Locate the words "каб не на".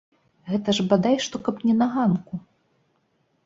1.49-1.91